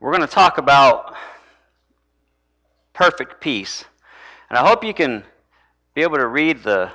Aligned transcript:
we're 0.00 0.10
going 0.10 0.26
to 0.26 0.26
talk 0.26 0.58
about 0.58 1.14
perfect 2.92 3.40
peace. 3.40 3.84
And 4.50 4.58
I 4.58 4.66
hope 4.66 4.84
you 4.84 4.92
can 4.92 5.24
be 5.94 6.02
able 6.02 6.16
to 6.16 6.26
read 6.26 6.62
the 6.62 6.90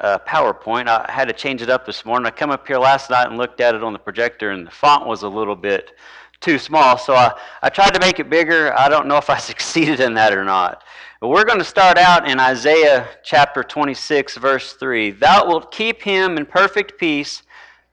uh, 0.00 0.18
PowerPoint. 0.26 0.88
I 0.88 1.10
had 1.10 1.28
to 1.28 1.34
change 1.34 1.62
it 1.62 1.70
up 1.70 1.86
this 1.86 2.04
morning. 2.04 2.26
I 2.26 2.30
come 2.30 2.50
up 2.50 2.66
here 2.66 2.78
last 2.78 3.08
night 3.10 3.28
and 3.28 3.38
looked 3.38 3.60
at 3.60 3.74
it 3.74 3.84
on 3.84 3.92
the 3.92 3.98
projector, 3.98 4.50
and 4.50 4.66
the 4.66 4.70
font 4.70 5.06
was 5.06 5.22
a 5.22 5.28
little 5.28 5.54
bit 5.54 5.92
too 6.40 6.58
small. 6.58 6.98
So 6.98 7.14
I, 7.14 7.32
I 7.62 7.68
tried 7.68 7.94
to 7.94 8.00
make 8.00 8.18
it 8.18 8.28
bigger. 8.28 8.76
I 8.76 8.88
don't 8.88 9.06
know 9.06 9.16
if 9.16 9.30
I 9.30 9.38
succeeded 9.38 10.00
in 10.00 10.14
that 10.14 10.32
or 10.32 10.44
not. 10.44 10.82
But 11.20 11.28
we're 11.28 11.44
going 11.44 11.60
to 11.60 11.64
start 11.64 11.96
out 11.96 12.28
in 12.28 12.40
Isaiah 12.40 13.08
chapter 13.22 13.62
26, 13.62 14.36
verse 14.38 14.72
3. 14.72 15.12
Thou 15.12 15.46
wilt 15.46 15.70
keep 15.70 16.02
him 16.02 16.36
in 16.36 16.46
perfect 16.46 16.98
peace 16.98 17.44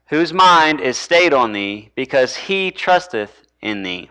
whose 0.09 0.33
mind 0.33 0.81
is 0.81 0.97
stayed 0.97 1.31
on 1.31 1.53
thee, 1.53 1.89
because 1.95 2.35
he 2.35 2.69
trusteth 2.69 3.47
in 3.61 3.83
thee. 3.83 4.09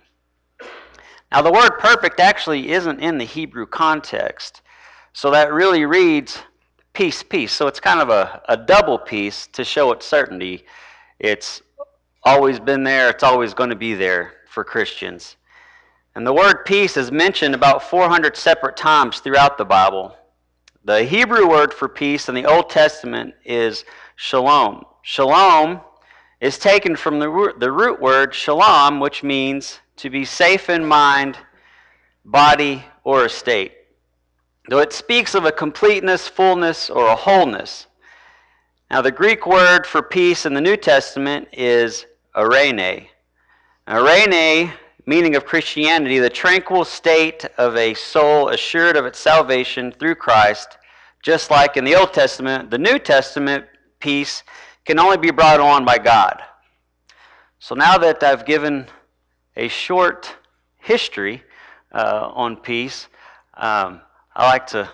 Now, 1.32 1.42
the 1.42 1.52
word 1.52 1.78
perfect 1.78 2.18
actually 2.18 2.72
isn't 2.72 3.00
in 3.00 3.18
the 3.18 3.24
Hebrew 3.24 3.66
context. 3.66 4.62
So 5.12 5.30
that 5.30 5.52
really 5.52 5.84
reads 5.84 6.38
peace, 6.92 7.22
peace. 7.22 7.52
So 7.52 7.66
it's 7.66 7.80
kind 7.80 8.00
of 8.00 8.08
a, 8.08 8.42
a 8.48 8.56
double 8.56 8.98
peace 8.98 9.46
to 9.52 9.64
show 9.64 9.92
its 9.92 10.06
certainty. 10.06 10.64
It's 11.18 11.62
always 12.24 12.60
been 12.60 12.82
there, 12.82 13.10
it's 13.10 13.22
always 13.22 13.54
going 13.54 13.70
to 13.70 13.76
be 13.76 13.94
there 13.94 14.32
for 14.48 14.64
Christians. 14.64 15.36
And 16.14 16.26
the 16.26 16.32
word 16.32 16.64
peace 16.64 16.96
is 16.96 17.12
mentioned 17.12 17.54
about 17.54 17.82
400 17.82 18.36
separate 18.36 18.76
times 18.76 19.20
throughout 19.20 19.56
the 19.56 19.64
Bible. 19.64 20.16
The 20.84 21.04
Hebrew 21.04 21.48
word 21.48 21.72
for 21.72 21.88
peace 21.88 22.28
in 22.28 22.34
the 22.34 22.46
Old 22.46 22.68
Testament 22.68 23.34
is 23.44 23.84
shalom. 24.16 24.84
Shalom 25.02 25.80
is 26.40 26.58
taken 26.58 26.96
from 26.96 27.18
the 27.20 27.28
root, 27.28 27.60
the 27.60 27.70
root 27.70 28.00
word 28.00 28.34
shalom, 28.34 28.98
which 28.98 29.22
means 29.22 29.78
to 30.00 30.08
be 30.08 30.24
safe 30.24 30.70
in 30.70 30.82
mind, 30.82 31.36
body, 32.24 32.82
or 33.04 33.26
estate. 33.26 33.72
Though 34.70 34.78
it 34.78 34.94
speaks 34.94 35.34
of 35.34 35.44
a 35.44 35.52
completeness, 35.52 36.26
fullness, 36.26 36.88
or 36.88 37.06
a 37.06 37.14
wholeness. 37.14 37.86
Now, 38.90 39.02
the 39.02 39.12
Greek 39.12 39.46
word 39.46 39.86
for 39.86 40.00
peace 40.00 40.46
in 40.46 40.54
the 40.54 40.60
New 40.60 40.78
Testament 40.78 41.48
is 41.52 42.06
eirene. 42.34 43.08
Eirene, 43.86 44.72
meaning 45.04 45.36
of 45.36 45.44
Christianity, 45.44 46.18
the 46.18 46.30
tranquil 46.30 46.86
state 46.86 47.44
of 47.58 47.76
a 47.76 47.92
soul 47.92 48.48
assured 48.48 48.96
of 48.96 49.04
its 49.04 49.18
salvation 49.18 49.92
through 49.92 50.14
Christ, 50.14 50.78
just 51.22 51.50
like 51.50 51.76
in 51.76 51.84
the 51.84 51.94
Old 51.94 52.14
Testament, 52.14 52.70
the 52.70 52.78
New 52.78 52.98
Testament 52.98 53.66
peace 53.98 54.44
can 54.86 54.98
only 54.98 55.18
be 55.18 55.30
brought 55.30 55.60
on 55.60 55.84
by 55.84 55.98
God. 55.98 56.42
So 57.58 57.74
now 57.74 57.98
that 57.98 58.22
I've 58.22 58.46
given 58.46 58.86
a 59.56 59.68
short 59.68 60.34
history 60.78 61.42
uh, 61.92 62.30
on 62.34 62.56
peace, 62.56 63.08
um, 63.56 64.00
I 64.34 64.46
like 64.50 64.66
to 64.68 64.88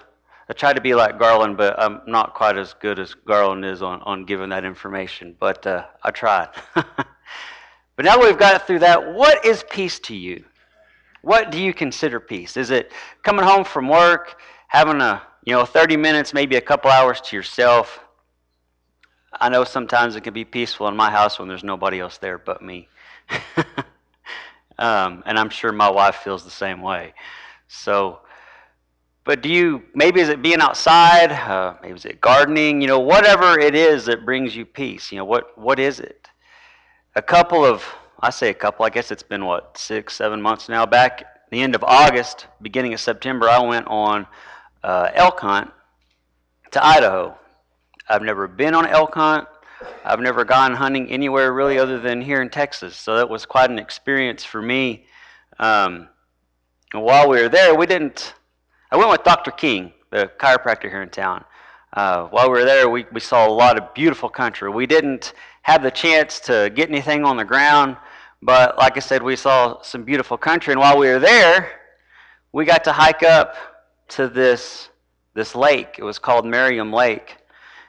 I 0.48 0.52
try 0.52 0.72
to 0.72 0.80
be 0.80 0.94
like 0.94 1.18
Garland, 1.18 1.56
but 1.56 1.78
I'm 1.78 2.02
not 2.06 2.34
quite 2.34 2.56
as 2.56 2.72
good 2.74 3.00
as 3.00 3.14
Garland 3.14 3.64
is 3.64 3.82
on, 3.82 4.00
on 4.02 4.24
giving 4.24 4.50
that 4.50 4.64
information. 4.64 5.34
But 5.40 5.66
uh, 5.66 5.86
I 6.04 6.12
tried. 6.12 6.50
but 6.74 8.04
now 8.04 8.20
we've 8.20 8.38
got 8.38 8.64
through 8.64 8.78
that, 8.80 9.12
what 9.12 9.44
is 9.44 9.64
peace 9.68 9.98
to 10.00 10.14
you? 10.14 10.44
What 11.22 11.50
do 11.50 11.60
you 11.60 11.74
consider 11.74 12.20
peace? 12.20 12.56
Is 12.56 12.70
it 12.70 12.92
coming 13.24 13.44
home 13.44 13.64
from 13.64 13.88
work, 13.88 14.40
having 14.68 15.00
a 15.00 15.20
you 15.44 15.52
know 15.52 15.64
30 15.64 15.96
minutes, 15.96 16.32
maybe 16.32 16.54
a 16.54 16.60
couple 16.60 16.92
hours 16.92 17.20
to 17.22 17.36
yourself? 17.36 17.98
I 19.32 19.48
know 19.48 19.64
sometimes 19.64 20.14
it 20.14 20.20
can 20.20 20.32
be 20.32 20.44
peaceful 20.44 20.86
in 20.86 20.96
my 20.96 21.10
house 21.10 21.40
when 21.40 21.48
there's 21.48 21.64
nobody 21.64 21.98
else 21.98 22.18
there 22.18 22.38
but 22.38 22.62
me. 22.62 22.88
um, 24.78 25.22
and 25.26 25.38
I'm 25.38 25.50
sure 25.50 25.72
my 25.72 25.90
wife 25.90 26.16
feels 26.16 26.44
the 26.44 26.50
same 26.50 26.82
way. 26.82 27.14
So 27.68 28.20
but 29.26 29.42
do 29.42 29.48
you, 29.48 29.82
maybe 29.92 30.20
is 30.20 30.28
it 30.28 30.40
being 30.40 30.60
outside? 30.60 31.32
Uh, 31.32 31.74
maybe 31.82 31.94
is 31.94 32.04
it 32.04 32.20
gardening? 32.20 32.80
You 32.80 32.86
know, 32.86 33.00
whatever 33.00 33.58
it 33.58 33.74
is 33.74 34.04
that 34.04 34.24
brings 34.24 34.54
you 34.54 34.64
peace. 34.64 35.10
You 35.10 35.18
know, 35.18 35.24
what, 35.24 35.58
what 35.58 35.80
is 35.80 35.98
it? 35.98 36.28
A 37.16 37.22
couple 37.22 37.64
of, 37.64 37.84
I 38.20 38.30
say 38.30 38.50
a 38.50 38.54
couple, 38.54 38.86
I 38.86 38.90
guess 38.90 39.10
it's 39.10 39.24
been 39.24 39.44
what, 39.44 39.76
six, 39.76 40.14
seven 40.14 40.40
months 40.40 40.68
now. 40.68 40.86
Back 40.86 41.24
the 41.50 41.60
end 41.60 41.74
of 41.74 41.82
August, 41.82 42.46
beginning 42.62 42.94
of 42.94 43.00
September, 43.00 43.48
I 43.48 43.58
went 43.58 43.88
on 43.88 44.28
uh, 44.84 45.10
elk 45.12 45.40
hunt 45.40 45.72
to 46.70 46.86
Idaho. 46.86 47.36
I've 48.08 48.22
never 48.22 48.46
been 48.46 48.76
on 48.76 48.86
elk 48.86 49.14
hunt. 49.14 49.48
I've 50.04 50.20
never 50.20 50.44
gone 50.44 50.74
hunting 50.74 51.08
anywhere 51.10 51.52
really 51.52 51.78
other 51.78 51.98
than 51.98 52.20
here 52.20 52.42
in 52.42 52.50
Texas. 52.50 52.96
So 52.96 53.16
that 53.16 53.28
was 53.28 53.46
quite 53.46 53.70
an 53.70 53.78
experience 53.78 54.44
for 54.44 54.62
me. 54.62 55.06
Um, 55.58 56.08
while 56.92 57.28
we 57.28 57.40
were 57.40 57.48
there, 57.48 57.74
we 57.74 57.86
didn't 57.86 58.34
I 58.90 58.96
went 58.96 59.10
with 59.10 59.24
Dr. 59.24 59.50
King, 59.50 59.92
the 60.10 60.30
chiropractor 60.38 60.88
here 60.88 61.02
in 61.02 61.10
town. 61.10 61.44
Uh, 61.92 62.28
while 62.28 62.44
we 62.50 62.58
were 62.58 62.64
there, 62.64 62.88
we, 62.88 63.04
we 63.10 63.18
saw 63.18 63.48
a 63.48 63.50
lot 63.50 63.76
of 63.76 63.92
beautiful 63.94 64.28
country. 64.28 64.70
We 64.70 64.86
didn't 64.86 65.32
have 65.62 65.82
the 65.82 65.90
chance 65.90 66.38
to 66.40 66.70
get 66.72 66.88
anything 66.88 67.24
on 67.24 67.36
the 67.36 67.44
ground, 67.44 67.96
but 68.42 68.78
like 68.78 68.96
I 68.96 69.00
said, 69.00 69.22
we 69.22 69.34
saw 69.34 69.82
some 69.82 70.04
beautiful 70.04 70.38
country. 70.38 70.72
And 70.72 70.80
while 70.80 70.96
we 70.96 71.08
were 71.08 71.18
there, 71.18 71.80
we 72.52 72.64
got 72.64 72.84
to 72.84 72.92
hike 72.92 73.24
up 73.24 73.56
to 74.08 74.28
this, 74.28 74.88
this 75.34 75.56
lake. 75.56 75.96
It 75.98 76.04
was 76.04 76.20
called 76.20 76.46
Merriam 76.46 76.92
Lake. 76.92 77.38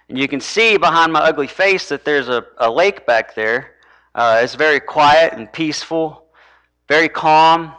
And 0.10 0.18
you 0.18 0.28
can 0.28 0.40
see 0.40 0.78
behind 0.78 1.12
my 1.12 1.20
ugly 1.20 1.48
face 1.48 1.90
that 1.90 2.06
there's 2.06 2.30
a, 2.30 2.46
a 2.58 2.72
lake 2.72 3.06
back 3.06 3.36
there. 3.36 3.76
Uh, 4.16 4.40
it's 4.42 4.56
very 4.56 4.80
quiet 4.80 5.34
and 5.34 5.52
peaceful, 5.52 6.26
very 6.88 7.10
calm. 7.10 7.74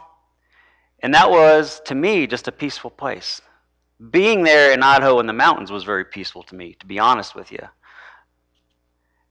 And 1.01 1.13
that 1.13 1.29
was, 1.29 1.81
to 1.85 1.95
me, 1.95 2.27
just 2.27 2.47
a 2.47 2.51
peaceful 2.51 2.91
place. 2.91 3.41
Being 4.11 4.43
there 4.43 4.71
in 4.71 4.83
Idaho 4.83 5.19
in 5.19 5.25
the 5.27 5.33
mountains 5.33 5.71
was 5.71 5.83
very 5.83 6.05
peaceful 6.05 6.43
to 6.43 6.55
me, 6.55 6.75
to 6.79 6.85
be 6.85 6.99
honest 6.99 7.35
with 7.35 7.51
you. 7.51 7.67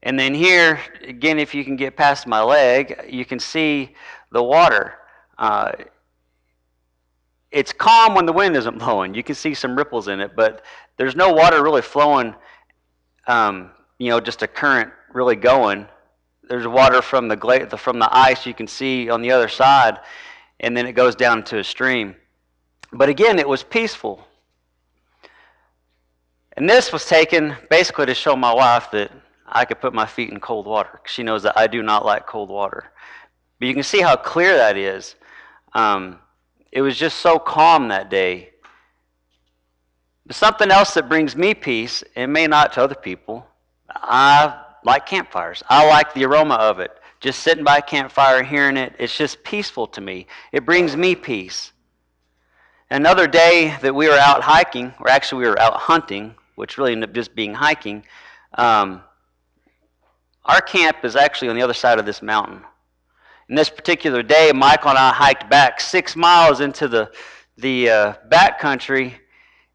And 0.03 0.19
then 0.19 0.35
here, 0.35 0.81
again, 1.03 1.39
if 1.39 1.55
you 1.55 1.65
can 1.65 1.77
get 1.77 1.97
past 1.97 2.27
my 2.27 2.43
leg, 2.43 3.05
you 3.09 3.25
can 3.25 3.39
see 3.39 3.95
the 4.31 4.43
water. 4.43 4.95
Uh, 5.39 5.73
it's 7.51 7.73
calm 7.73 8.15
when 8.15 8.27
the 8.27 8.33
wind 8.33 8.57
isn't 8.57 8.79
blowing. 8.79 9.15
You 9.15 9.23
can 9.23 9.35
see 9.35 9.55
some 9.55 9.77
ripples 9.77 10.09
in 10.09 10.21
it, 10.21 10.37
but 10.37 10.63
there's 10.99 11.17
no 11.17 11.33
water 11.33 11.63
really 11.63 11.83
flowing, 11.83 12.35
um, 13.29 13.71
you 13.99 14.11
know, 14.11 14.19
just 14.21 14.43
a 14.43 14.49
current 14.49 14.91
really 15.13 15.37
going. 15.37 15.87
There's 16.49 16.67
water 16.67 17.03
from 17.03 17.29
the, 17.29 17.37
gla- 17.37 17.69
from 17.77 17.99
the 17.99 18.09
ice 18.11 18.47
you 18.47 18.55
can 18.55 18.67
see 18.67 19.11
on 19.11 19.23
the 19.23 19.31
other 19.31 19.49
side 19.49 19.99
and 20.61 20.77
then 20.77 20.87
it 20.87 20.93
goes 20.93 21.15
down 21.15 21.45
to 21.45 21.59
a 21.59 21.65
stream. 21.65 22.17
But 22.93 23.09
again, 23.09 23.39
it 23.39 23.49
was 23.49 23.63
peaceful. 23.63 24.27
And 26.57 26.69
this 26.69 26.93
was 26.93 27.07
taken 27.07 27.57
basically 27.71 28.07
to 28.07 28.15
show 28.15 28.35
my 28.35 28.53
wife 28.53 28.91
that 28.93 29.13
I 29.47 29.65
could 29.65 29.81
put 29.81 29.95
my 29.95 30.07
feet 30.07 30.31
in 30.31 30.41
cold 30.41 30.67
water. 30.67 31.01
She 31.07 31.23
knows 31.23 31.43
that 31.45 31.57
I 31.57 31.67
do 31.67 31.83
not 31.83 32.05
like 32.05 32.27
cold 32.27 32.49
water. 32.49 32.91
But 33.61 33.69
you 33.69 33.75
can 33.75 33.83
see 33.83 34.01
how 34.01 34.17
clear 34.17 34.57
that 34.57 34.77
is. 34.77 35.15
Um, 35.75 36.19
it 36.73 36.83
was 36.83 36.97
just 36.97 37.19
so 37.19 37.39
calm 37.39 37.89
that 37.89 38.11
day. 38.11 38.51
But 40.29 40.37
something 40.37 40.71
else 40.71 40.93
that 40.93 41.09
brings 41.09 41.35
me 41.35 41.55
peace, 41.55 42.05
it 42.15 42.27
may 42.27 42.47
not 42.47 42.75
to 42.75 42.83
other 42.83 42.95
people. 42.95 43.47
I 43.89 44.63
like 44.85 45.07
campfires. 45.07 45.63
I 45.71 45.89
like 45.89 46.13
the 46.13 46.27
aroma 46.27 46.57
of 46.57 46.81
it. 46.81 46.91
Just 47.19 47.41
sitting 47.41 47.65
by 47.65 47.79
a 47.79 47.83
campfire, 47.83 48.43
hearing 48.43 48.77
it, 48.77 48.95
it's 48.99 49.17
just 49.17 49.43
peaceful 49.43 49.87
to 49.89 50.03
me. 50.03 50.27
It 50.53 50.67
brings 50.67 50.95
me 50.97 51.15
peace. 51.15 51.73
Another 52.91 53.27
day 53.27 53.75
that 53.81 53.95
we 53.95 54.07
were 54.07 54.19
out 54.19 54.43
hiking, 54.43 54.93
or 55.01 55.09
actually 55.09 55.45
we 55.45 55.49
were 55.49 55.59
out 55.59 55.75
hunting, 55.75 56.35
which 56.57 56.77
really 56.77 56.93
ended 56.93 57.09
up 57.09 57.15
just 57.15 57.35
being 57.35 57.55
hiking, 57.55 58.05
um, 58.55 59.03
our 60.45 60.61
camp 60.61 60.99
is 61.05 61.17
actually 61.17 61.49
on 61.49 61.57
the 61.57 61.63
other 61.63 61.75
side 61.75 61.99
of 61.99 62.05
this 62.05 62.21
mountain. 62.21 62.61
And 63.49 63.57
this 63.57 63.71
particular 63.71 64.23
day, 64.23 64.53
Michael 64.55 64.91
and 64.91 64.99
I 64.99 65.11
hiked 65.11 65.49
back 65.49 65.81
six 65.81 66.15
miles 66.15 66.61
into 66.61 66.87
the, 66.87 67.11
the 67.57 67.89
uh, 67.89 68.15
back 68.29 68.59
country 68.59 69.19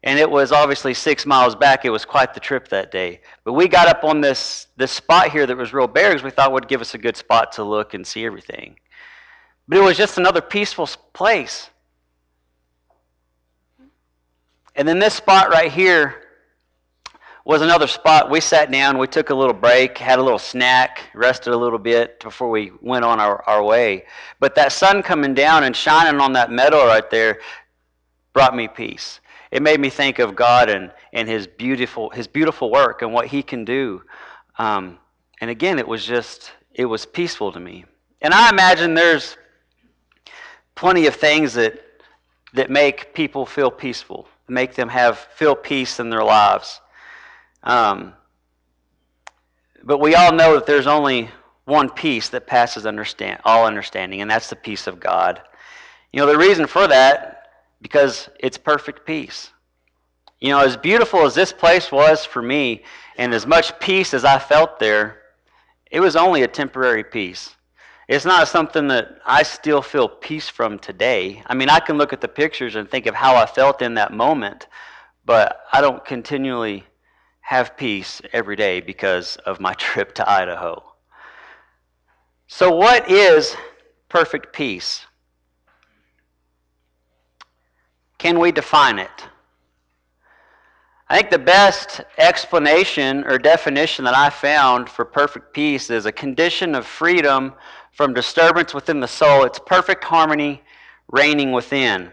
and 0.04 0.18
it 0.18 0.30
was 0.30 0.52
obviously 0.52 0.92
six 0.92 1.24
miles 1.24 1.54
back. 1.54 1.86
It 1.86 1.90
was 1.90 2.04
quite 2.04 2.34
the 2.34 2.40
trip 2.40 2.68
that 2.68 2.92
day. 2.92 3.22
But 3.42 3.54
we 3.54 3.66
got 3.66 3.88
up 3.88 4.04
on 4.04 4.20
this, 4.20 4.66
this 4.76 4.92
spot 4.92 5.32
here 5.32 5.46
that 5.46 5.56
was 5.56 5.72
real 5.72 5.88
bare 5.88 6.10
because 6.10 6.22
we 6.22 6.30
thought 6.30 6.52
would 6.52 6.68
give 6.68 6.82
us 6.82 6.92
a 6.92 6.98
good 6.98 7.16
spot 7.16 7.52
to 7.52 7.64
look 7.64 7.94
and 7.94 8.06
see 8.06 8.26
everything. 8.26 8.78
But 9.66 9.78
it 9.78 9.80
was 9.80 9.96
just 9.96 10.18
another 10.18 10.42
peaceful 10.42 10.86
place. 11.14 11.70
And 14.76 14.86
then 14.86 14.98
this 14.98 15.14
spot 15.14 15.48
right 15.48 15.72
here 15.72 16.20
was 17.46 17.62
another 17.62 17.86
spot. 17.86 18.30
We 18.30 18.40
sat 18.40 18.70
down, 18.70 18.98
we 18.98 19.06
took 19.06 19.30
a 19.30 19.34
little 19.34 19.54
break, 19.54 19.96
had 19.96 20.18
a 20.18 20.22
little 20.22 20.38
snack, 20.38 21.00
rested 21.14 21.54
a 21.54 21.56
little 21.56 21.78
bit 21.78 22.20
before 22.20 22.50
we 22.50 22.72
went 22.82 23.06
on 23.06 23.20
our, 23.20 23.42
our 23.46 23.62
way. 23.62 24.04
But 24.38 24.54
that 24.56 24.72
sun 24.72 25.02
coming 25.02 25.32
down 25.32 25.64
and 25.64 25.74
shining 25.74 26.20
on 26.20 26.34
that 26.34 26.50
meadow 26.50 26.86
right 26.86 27.08
there 27.10 27.38
brought 28.34 28.54
me 28.54 28.68
peace 28.68 29.20
it 29.54 29.62
made 29.62 29.78
me 29.78 29.88
think 29.88 30.18
of 30.18 30.34
God 30.34 30.68
and, 30.68 30.90
and 31.12 31.28
his 31.28 31.46
beautiful 31.46 32.10
his 32.10 32.26
beautiful 32.26 32.72
work 32.72 33.02
and 33.02 33.12
what 33.12 33.28
he 33.28 33.40
can 33.40 33.64
do. 33.64 34.02
Um, 34.58 34.98
and 35.40 35.48
again, 35.48 35.78
it 35.78 35.86
was 35.86 36.04
just 36.04 36.50
it 36.72 36.86
was 36.86 37.06
peaceful 37.06 37.52
to 37.52 37.60
me. 37.60 37.84
And 38.20 38.34
I 38.34 38.50
imagine 38.50 38.94
there's 38.94 39.36
plenty 40.74 41.06
of 41.06 41.14
things 41.14 41.54
that, 41.54 41.80
that 42.54 42.68
make 42.68 43.14
people 43.14 43.46
feel 43.46 43.70
peaceful, 43.70 44.26
make 44.48 44.74
them 44.74 44.88
have 44.88 45.18
feel 45.36 45.54
peace 45.54 46.00
in 46.00 46.10
their 46.10 46.24
lives. 46.24 46.80
Um, 47.62 48.12
but 49.84 50.00
we 50.00 50.16
all 50.16 50.32
know 50.32 50.54
that 50.54 50.66
there's 50.66 50.88
only 50.88 51.30
one 51.64 51.88
peace 51.90 52.28
that 52.30 52.48
passes 52.48 52.86
understand, 52.86 53.38
all 53.44 53.66
understanding, 53.66 54.20
and 54.20 54.28
that's 54.28 54.50
the 54.50 54.56
peace 54.56 54.88
of 54.88 54.98
God. 54.98 55.40
You 56.12 56.20
know, 56.20 56.26
the 56.26 56.36
reason 56.36 56.66
for 56.66 56.88
that, 56.88 57.33
because 57.84 58.30
it's 58.40 58.56
perfect 58.56 59.04
peace. 59.04 59.50
You 60.40 60.48
know, 60.48 60.60
as 60.60 60.74
beautiful 60.74 61.26
as 61.26 61.34
this 61.34 61.52
place 61.52 61.92
was 61.92 62.24
for 62.24 62.40
me, 62.40 62.82
and 63.18 63.34
as 63.34 63.46
much 63.46 63.78
peace 63.78 64.14
as 64.14 64.24
I 64.24 64.38
felt 64.38 64.78
there, 64.78 65.20
it 65.90 66.00
was 66.00 66.16
only 66.16 66.44
a 66.44 66.48
temporary 66.48 67.04
peace. 67.04 67.54
It's 68.08 68.24
not 68.24 68.48
something 68.48 68.88
that 68.88 69.18
I 69.26 69.42
still 69.42 69.82
feel 69.82 70.08
peace 70.08 70.48
from 70.48 70.78
today. 70.78 71.42
I 71.44 71.52
mean, 71.52 71.68
I 71.68 71.78
can 71.78 71.98
look 71.98 72.14
at 72.14 72.22
the 72.22 72.28
pictures 72.28 72.74
and 72.74 72.90
think 72.90 73.04
of 73.04 73.14
how 73.14 73.36
I 73.36 73.44
felt 73.44 73.82
in 73.82 73.92
that 73.94 74.14
moment, 74.14 74.66
but 75.26 75.60
I 75.70 75.82
don't 75.82 76.02
continually 76.06 76.84
have 77.42 77.76
peace 77.76 78.22
every 78.32 78.56
day 78.56 78.80
because 78.80 79.36
of 79.44 79.60
my 79.60 79.74
trip 79.86 80.14
to 80.14 80.28
Idaho. 80.28 80.82
So, 82.46 82.74
what 82.74 83.10
is 83.10 83.54
perfect 84.08 84.54
peace? 84.54 85.04
Can 88.24 88.38
we 88.38 88.52
define 88.52 88.98
it? 88.98 89.28
I 91.10 91.18
think 91.18 91.28
the 91.28 91.38
best 91.38 92.00
explanation 92.16 93.22
or 93.24 93.36
definition 93.36 94.02
that 94.06 94.16
I 94.16 94.30
found 94.30 94.88
for 94.88 95.04
perfect 95.04 95.52
peace 95.52 95.90
is 95.90 96.06
a 96.06 96.10
condition 96.10 96.74
of 96.74 96.86
freedom 96.86 97.52
from 97.92 98.14
disturbance 98.14 98.72
within 98.72 98.98
the 98.98 99.06
soul. 99.06 99.44
It's 99.44 99.58
perfect 99.58 100.04
harmony 100.04 100.62
reigning 101.12 101.52
within. 101.52 102.10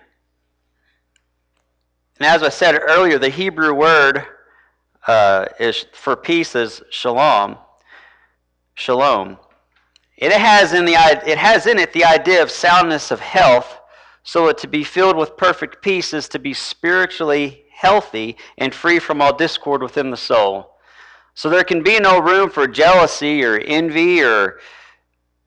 And 2.18 2.26
as 2.26 2.44
I 2.44 2.50
said 2.50 2.78
earlier, 2.78 3.18
the 3.18 3.30
Hebrew 3.30 3.74
word 3.74 4.26
uh, 5.08 5.46
is 5.62 5.86
for 5.94 6.18
peace 6.18 6.56
is 6.56 6.82
shalom. 6.90 7.56
Shalom. 8.74 9.38
It 10.18 10.34
has 10.34 10.74
in 10.74 10.84
the 10.84 10.96
it 11.26 11.38
has 11.38 11.68
in 11.68 11.80
it 11.80 11.94
the 11.94 12.04
idea 12.04 12.44
of 12.44 12.52
soundness 12.52 13.12
of 13.12 13.22
health, 13.22 13.80
so 14.24 14.52
to 14.52 14.68
be 14.68 14.84
filled 14.84 15.18
with 15.18 15.38
perfect 15.38 15.82
peace 15.82 16.14
is 16.14 16.28
to 16.30 16.40
be 16.40 16.54
spiritually 16.54 17.66
healthy 17.74 18.38
and 18.58 18.74
free 18.74 19.00
from 19.00 19.22
all 19.22 19.36
discord 19.36 19.82
within 19.82 20.12
the 20.12 20.18
soul. 20.18 20.78
So 21.34 21.50
there 21.50 21.64
can 21.64 21.82
be 21.82 22.00
no 22.00 22.20
room 22.20 22.50
for 22.50 22.68
jealousy 22.68 23.44
or 23.44 23.58
envy 23.58 24.22
or 24.22 24.60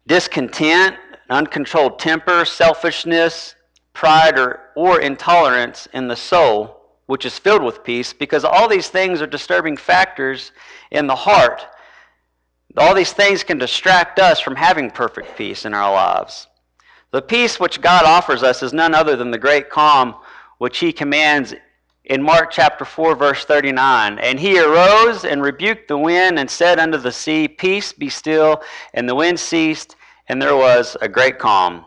discontent, 0.07 0.97
uncontrolled 1.31 1.99
temper, 1.99 2.45
selfishness, 2.45 3.55
pride, 3.93 4.39
or, 4.39 4.61
or 4.75 5.01
intolerance 5.01 5.87
in 5.93 6.09
the 6.09 6.17
soul, 6.17 6.81
which 7.07 7.25
is 7.25 7.39
filled 7.39 7.63
with 7.63 7.85
peace, 7.85 8.13
because 8.13 8.45
all 8.45 8.69
these 8.69 8.89
things 8.89 9.23
are 9.23 9.27
disturbing 9.27 9.77
factors 9.77 10.53
in 10.91 11.07
the 11.07 11.15
heart. 11.15 11.67
All 12.77 12.95
these 12.95 13.13
things 13.13 13.45
can 13.45 13.59
distract 13.59 14.19
us 14.19 14.41
from 14.41 14.57
having 14.57 14.91
perfect 14.91 15.37
peace 15.37 15.65
in 15.65 15.75
our 15.75 15.93
lives. 15.93 16.49
The 17.15 17.23
peace 17.23 17.61
which 17.61 17.81
God 17.81 18.07
offers 18.07 18.43
us 18.43 18.61
is 18.61 18.73
none 18.73 18.93
other 18.93 19.15
than 19.15 19.31
the 19.31 19.39
great 19.39 19.71
calm 19.71 20.17
which 20.59 20.79
He 20.79 20.93
commands 20.93 21.55
in 22.07 22.21
Mark 22.21 22.51
chapter 22.51 22.85
4, 22.85 23.15
verse 23.15 23.45
39. 23.45 24.19
And 24.19 24.41
he 24.41 24.59
arose 24.59 25.25
and 25.25 25.41
rebuked 25.41 25.87
the 25.87 25.97
wind 25.97 26.41
and 26.41 26.51
said 26.51 26.81
unto 26.81 26.99
the 26.99 27.13
sea, 27.13 27.47
Peace, 27.47 27.93
be 27.93 28.09
still. 28.09 28.61
And 28.95 29.09
the 29.09 29.15
wind 29.15 29.39
ceased, 29.39 29.95
and 30.29 30.43
there 30.43 30.57
was 30.57 30.97
a 31.01 31.09
great 31.09 31.39
calm. 31.39 31.85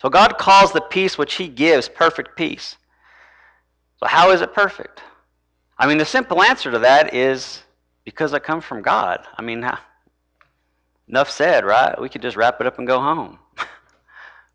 So 0.00 0.08
God 0.08 0.38
calls 0.38 0.72
the 0.72 0.80
peace 0.80 1.18
which 1.18 1.34
he 1.34 1.46
gives 1.46 1.90
perfect 1.90 2.34
peace. 2.34 2.78
So, 4.00 4.06
how 4.06 4.30
is 4.30 4.40
it 4.40 4.54
perfect? 4.54 5.02
I 5.76 5.86
mean, 5.86 5.98
the 5.98 6.06
simple 6.06 6.42
answer 6.42 6.70
to 6.70 6.78
that 6.78 7.12
is 7.12 7.64
because 8.06 8.32
it 8.32 8.44
comes 8.44 8.64
from 8.64 8.80
God. 8.80 9.26
I 9.36 9.42
mean, 9.42 9.62
enough 11.06 11.30
said, 11.30 11.66
right? 11.66 12.00
We 12.00 12.08
could 12.08 12.22
just 12.22 12.38
wrap 12.38 12.62
it 12.62 12.66
up 12.66 12.78
and 12.78 12.86
go 12.86 12.98
home. 12.98 13.38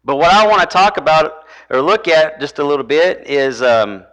But 0.07 0.15
what 0.15 0.33
I 0.33 0.47
want 0.47 0.61
to 0.61 0.67
talk 0.67 0.97
about 0.97 1.45
or 1.69 1.83
look 1.83 2.07
at 2.07 2.39
just 2.39 2.57
a 2.57 2.63
little 2.63 2.85
bit 2.85 3.27
is. 3.27 3.61
Um, 3.61 4.05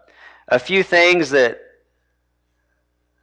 a 0.48 0.58
few 0.58 0.82
things 0.82 1.30
that, 1.30 1.60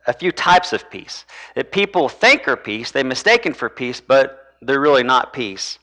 a 0.07 0.13
few 0.13 0.31
types 0.31 0.73
of 0.73 0.89
peace 0.89 1.25
that 1.55 1.71
people 1.71 2.09
think 2.09 2.47
are 2.47 2.57
peace, 2.57 2.91
they 2.91 3.03
mistaken 3.03 3.53
for 3.53 3.69
peace, 3.69 4.01
but 4.01 4.55
they're 4.61 4.79
really 4.79 5.03
not 5.03 5.31
peace. 5.31 5.77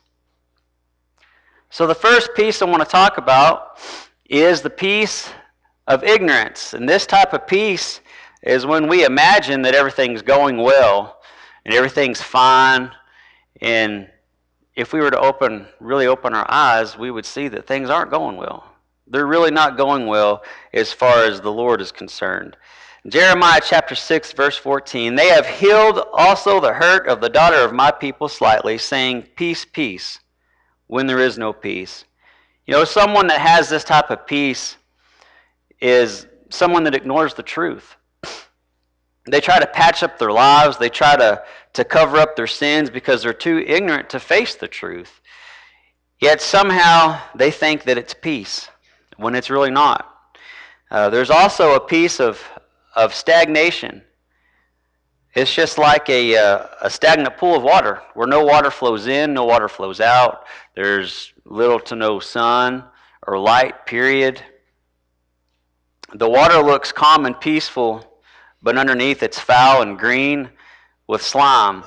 So, 1.69 1.87
the 1.87 1.95
first 1.95 2.35
piece 2.35 2.61
I 2.61 2.65
want 2.65 2.83
to 2.83 2.89
talk 2.89 3.17
about 3.17 3.79
is 4.25 4.61
the 4.61 4.69
peace 4.69 5.29
of 5.87 6.03
ignorance. 6.03 6.73
And 6.73 6.87
this 6.87 7.05
type 7.05 7.33
of 7.33 7.47
peace 7.47 8.01
is 8.41 8.65
when 8.65 8.87
we 8.87 9.05
imagine 9.05 9.61
that 9.61 9.75
everything's 9.75 10.21
going 10.21 10.57
well 10.57 11.19
and 11.65 11.73
everything's 11.73 12.21
fine. 12.21 12.91
And 13.61 14.09
if 14.79 14.93
we 14.93 15.01
were 15.01 15.11
to 15.11 15.19
open, 15.19 15.65
really 15.81 16.07
open 16.07 16.33
our 16.33 16.49
eyes, 16.49 16.97
we 16.97 17.11
would 17.11 17.25
see 17.25 17.49
that 17.49 17.67
things 17.67 17.89
aren't 17.89 18.11
going 18.11 18.37
well. 18.37 18.63
They're 19.07 19.27
really 19.27 19.51
not 19.51 19.75
going 19.75 20.07
well 20.07 20.41
as 20.73 20.93
far 20.93 21.25
as 21.25 21.41
the 21.41 21.51
Lord 21.51 21.81
is 21.81 21.91
concerned. 21.91 22.55
Jeremiah 23.05 23.59
chapter 23.61 23.93
6, 23.93 24.31
verse 24.31 24.55
14 24.55 25.15
They 25.15 25.27
have 25.27 25.45
healed 25.45 25.99
also 26.13 26.61
the 26.61 26.71
hurt 26.71 27.09
of 27.09 27.19
the 27.19 27.27
daughter 27.27 27.57
of 27.57 27.73
my 27.73 27.91
people 27.91 28.29
slightly, 28.29 28.77
saying, 28.77 29.23
Peace, 29.35 29.65
peace, 29.65 30.19
when 30.87 31.07
there 31.07 31.19
is 31.19 31.37
no 31.37 31.51
peace. 31.51 32.05
You 32.65 32.75
know, 32.75 32.85
someone 32.85 33.27
that 33.27 33.41
has 33.41 33.67
this 33.67 33.83
type 33.83 34.09
of 34.09 34.25
peace 34.25 34.77
is 35.81 36.25
someone 36.49 36.85
that 36.85 36.95
ignores 36.95 37.33
the 37.33 37.43
truth. 37.43 37.97
They 39.29 39.41
try 39.41 39.59
to 39.59 39.67
patch 39.67 40.03
up 40.03 40.17
their 40.17 40.31
lives, 40.31 40.77
they 40.77 40.89
try 40.89 41.17
to, 41.17 41.43
to 41.73 41.83
cover 41.83 42.17
up 42.17 42.35
their 42.35 42.47
sins 42.47 42.89
because 42.89 43.23
they're 43.23 43.33
too 43.33 43.59
ignorant 43.59 44.09
to 44.09 44.19
face 44.19 44.55
the 44.55 44.67
truth. 44.67 45.21
Yet 46.19 46.41
somehow 46.41 47.21
they 47.35 47.51
think 47.51 47.83
that 47.83 47.97
it's 47.97 48.13
peace 48.13 48.67
when 49.17 49.35
it's 49.35 49.49
really 49.49 49.71
not. 49.71 50.13
Uh, 50.91 51.09
there's 51.09 51.29
also 51.29 51.75
a 51.75 51.79
piece 51.79 52.19
of, 52.19 52.41
of 52.95 53.13
stagnation. 53.13 54.03
It's 55.35 55.53
just 55.53 55.77
like 55.77 56.09
a, 56.09 56.35
uh, 56.35 56.65
a 56.81 56.89
stagnant 56.89 57.37
pool 57.37 57.55
of 57.55 57.63
water 57.63 58.01
where 58.15 58.27
no 58.27 58.43
water 58.43 58.71
flows 58.71 59.07
in, 59.07 59.33
no 59.33 59.45
water 59.45 59.69
flows 59.69 60.01
out. 60.01 60.45
There's 60.75 61.33
little 61.45 61.79
to 61.81 61.95
no 61.95 62.19
sun 62.19 62.83
or 63.27 63.37
light, 63.37 63.85
period. 63.85 64.43
The 66.15 66.29
water 66.29 66.63
looks 66.63 66.91
calm 66.91 67.27
and 67.27 67.39
peaceful, 67.39 68.21
but 68.63 68.77
underneath 68.77 69.21
it's 69.21 69.37
foul 69.37 69.83
and 69.83 69.97
green 69.97 70.49
with 71.09 71.23
slime. 71.23 71.83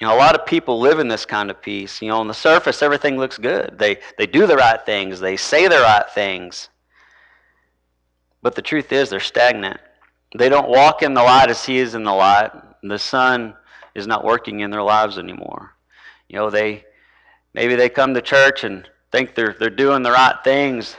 You 0.00 0.06
know, 0.06 0.14
a 0.14 0.16
lot 0.16 0.36
of 0.36 0.46
people 0.46 0.78
live 0.78 1.00
in 1.00 1.08
this 1.08 1.26
kind 1.26 1.50
of 1.50 1.60
peace. 1.60 2.00
You 2.00 2.08
know, 2.08 2.20
on 2.20 2.28
the 2.28 2.34
surface, 2.34 2.82
everything 2.82 3.18
looks 3.18 3.36
good. 3.36 3.76
They, 3.76 3.98
they 4.16 4.28
do 4.28 4.46
the 4.46 4.56
right 4.56 4.80
things, 4.86 5.18
they 5.18 5.36
say 5.36 5.66
the 5.66 5.80
right 5.80 6.08
things. 6.14 6.70
But 8.40 8.54
the 8.54 8.62
truth 8.62 8.92
is, 8.92 9.10
they're 9.10 9.18
stagnant. 9.18 9.80
They 10.36 10.48
don't 10.48 10.68
walk 10.68 11.02
in 11.02 11.14
the 11.14 11.22
light 11.22 11.50
as 11.50 11.64
He 11.64 11.78
is 11.78 11.96
in 11.96 12.04
the 12.04 12.12
light. 12.12 12.52
The 12.84 12.98
sun 12.98 13.54
is 13.96 14.06
not 14.06 14.24
working 14.24 14.60
in 14.60 14.70
their 14.70 14.84
lives 14.84 15.18
anymore. 15.18 15.74
You 16.28 16.36
know, 16.36 16.48
they 16.48 16.84
maybe 17.54 17.74
they 17.74 17.88
come 17.88 18.14
to 18.14 18.22
church 18.22 18.62
and 18.62 18.88
think 19.10 19.34
they're, 19.34 19.56
they're 19.58 19.68
doing 19.68 20.04
the 20.04 20.12
right 20.12 20.36
things, 20.44 20.96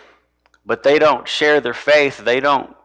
but 0.65 0.83
they 0.83 0.99
don't 0.99 1.25
share 1.25 1.61
their 1.61 1.73
faith. 1.73 2.17
They 2.17 2.41
don't 2.41 2.75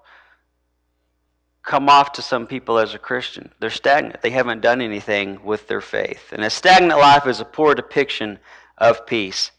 come 1.64 1.88
off 1.88 2.12
to 2.12 2.22
some 2.22 2.46
people 2.46 2.78
as 2.78 2.94
a 2.94 2.98
Christian. 2.98 3.50
They're 3.58 3.70
stagnant. 3.70 4.20
They 4.20 4.30
haven't 4.30 4.60
done 4.60 4.82
anything 4.82 5.42
with 5.42 5.66
their 5.66 5.80
faith. 5.80 6.32
And 6.32 6.44
a 6.44 6.50
stagnant 6.50 7.00
life 7.00 7.26
is 7.26 7.40
a 7.40 7.44
poor 7.44 7.74
depiction 7.74 8.38
of 8.76 9.06
peace. 9.06 9.50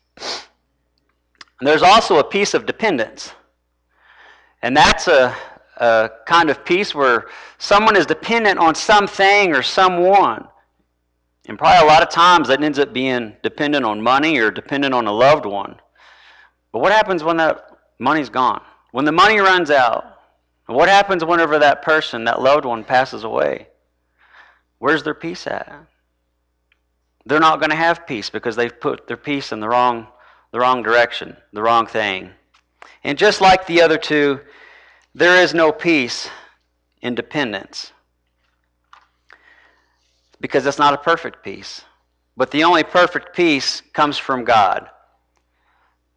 And 1.59 1.67
there's 1.67 1.81
also 1.81 2.19
a 2.19 2.23
peace 2.23 2.53
of 2.53 2.67
dependence. 2.67 3.33
And 4.61 4.77
that's 4.77 5.07
a, 5.07 5.35
a 5.77 6.11
kind 6.27 6.49
of 6.49 6.63
peace 6.63 6.93
where 6.93 7.25
someone 7.57 7.95
is 7.95 8.05
dependent 8.05 8.59
on 8.59 8.75
something 8.75 9.55
or 9.55 9.63
someone. 9.63 10.47
And 11.47 11.57
probably 11.57 11.87
a 11.87 11.91
lot 11.91 12.03
of 12.03 12.09
times 12.09 12.47
that 12.49 12.63
ends 12.63 12.77
up 12.77 12.93
being 12.93 13.35
dependent 13.41 13.83
on 13.83 14.01
money 14.01 14.37
or 14.37 14.51
dependent 14.51 14.93
on 14.93 15.07
a 15.07 15.11
loved 15.11 15.45
one. 15.45 15.79
But 16.71 16.79
what 16.79 16.91
happens 16.91 17.23
when 17.23 17.37
that 17.37 17.67
money's 17.97 18.29
gone? 18.29 18.61
When 18.91 19.05
the 19.05 19.11
money 19.11 19.39
runs 19.39 19.71
out, 19.71 20.14
what 20.67 20.89
happens 20.89 21.23
whenever 21.23 21.59
that 21.59 21.81
person, 21.81 22.23
that 22.25 22.41
loved 22.41 22.65
one, 22.65 22.83
passes 22.83 23.23
away? 23.23 23.67
Where's 24.79 25.03
their 25.03 25.13
peace 25.13 25.45
at? 25.47 25.71
They're 27.25 27.39
not 27.39 27.59
going 27.59 27.69
to 27.69 27.75
have 27.75 28.07
peace 28.07 28.29
because 28.29 28.55
they've 28.55 28.79
put 28.79 29.07
their 29.07 29.17
peace 29.17 29.51
in 29.51 29.59
the 29.59 29.67
wrong, 29.67 30.07
the 30.51 30.59
wrong 30.59 30.83
direction, 30.83 31.35
the 31.53 31.61
wrong 31.61 31.87
thing. 31.87 32.31
And 33.03 33.17
just 33.17 33.41
like 33.41 33.65
the 33.65 33.81
other 33.81 33.97
two, 33.97 34.39
there 35.13 35.41
is 35.41 35.53
no 35.53 35.71
peace 35.71 36.29
in 37.01 37.15
dependence 37.15 37.91
because 40.41 40.65
it's 40.65 40.79
not 40.79 40.93
a 40.93 40.97
perfect 40.97 41.43
peace. 41.43 41.81
But 42.37 42.51
the 42.51 42.63
only 42.63 42.83
perfect 42.83 43.35
peace 43.35 43.81
comes 43.93 44.17
from 44.17 44.43
God. 44.43 44.89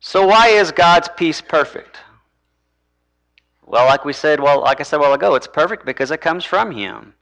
So 0.00 0.26
why 0.26 0.49
is 0.49 0.73
God's 0.73 1.09
peace 1.17 1.40
perfect? 1.40 1.99
Well, 3.68 3.84
like 3.84 4.06
we 4.06 4.14
said, 4.14 4.40
well, 4.40 4.62
like 4.62 4.80
I 4.80 4.82
said 4.82 4.96
a 4.96 5.00
while 5.00 5.12
ago, 5.12 5.34
it's 5.34 5.46
perfect 5.46 5.84
because 5.84 6.10
it 6.10 6.22
comes 6.22 6.44
from 6.44 6.70
him. 6.70 7.12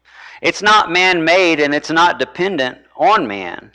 It's 0.41 0.63
not 0.63 0.93
man-made 0.93 1.59
and 1.59 1.75
it's 1.75 1.91
not 1.91 2.21
dependent 2.21 2.79
on 2.97 3.27
man. 3.27 3.73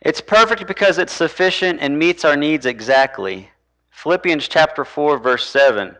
It's 0.00 0.22
perfect 0.22 0.66
because 0.66 0.96
it's 0.96 1.12
sufficient 1.12 1.80
and 1.82 1.98
meets 1.98 2.24
our 2.24 2.36
needs 2.36 2.64
exactly. 2.64 3.50
Philippians 3.90 4.48
chapter 4.48 4.82
4 4.84 5.18
verse 5.18 5.46
7. 5.46 5.94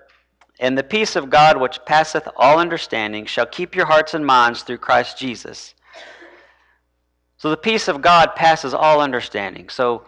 And 0.61 0.79
the 0.79 0.83
peace 0.83 1.15
of 1.15 1.29
God 1.29 1.61
which 1.61 1.85
passeth 1.85 2.27
all 2.35 2.59
understanding 2.59 3.27
shall 3.27 3.47
keep 3.47 3.77
your 3.77 3.87
hearts 3.87 4.15
and 4.15 4.25
minds 4.25 4.63
through 4.63 4.79
Christ 4.79 5.19
Jesus. 5.19 5.75
So 7.37 7.51
the 7.51 7.59
peace 7.59 7.89
of 7.89 8.01
God 8.01 8.35
passes 8.37 8.73
all 8.73 9.03
understanding. 9.03 9.69
So 9.69 10.05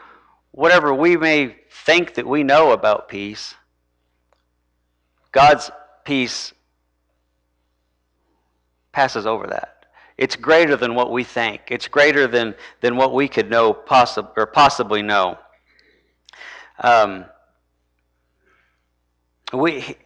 whatever 0.52 0.94
we 0.94 1.16
may 1.16 1.56
think 1.70 2.14
that 2.14 2.26
we 2.26 2.42
know 2.42 2.72
about 2.72 3.08
peace, 3.08 3.54
God's 5.32 5.70
peace 6.04 6.52
passes 8.92 9.26
over 9.26 9.46
that. 9.46 9.86
It's 10.18 10.36
greater 10.36 10.76
than 10.76 10.94
what 10.94 11.10
we 11.10 11.24
think. 11.24 11.62
It's 11.68 11.88
greater 11.88 12.26
than, 12.26 12.54
than 12.80 12.96
what 12.96 13.14
we 13.14 13.28
could 13.28 13.48
know 13.48 13.72
possi- 13.72 14.28
or 14.36 14.46
possibly 14.46 15.02
know. 15.02 15.38
Um, 16.78 17.24
we, 19.52 19.96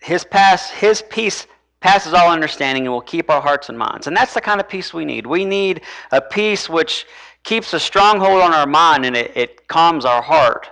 his, 0.00 0.24
pass, 0.24 0.70
his 0.70 1.02
peace 1.02 1.46
passes 1.82 2.14
all 2.14 2.30
understanding 2.30 2.86
and 2.86 2.92
will 2.92 3.00
keep 3.00 3.28
our 3.28 3.42
hearts 3.42 3.68
and 3.68 3.76
minds. 3.76 4.06
And 4.06 4.16
that's 4.16 4.34
the 4.34 4.40
kind 4.40 4.60
of 4.60 4.68
peace 4.68 4.94
we 4.94 5.04
need. 5.04 5.26
We 5.26 5.44
need 5.44 5.82
a 6.12 6.20
peace 6.20 6.68
which 6.68 7.06
keeps 7.42 7.74
a 7.74 7.80
stronghold 7.80 8.40
on 8.40 8.54
our 8.54 8.66
mind 8.66 9.04
and 9.04 9.16
it, 9.16 9.36
it 9.36 9.68
calms 9.68 10.04
our 10.04 10.22
heart. 10.22 10.70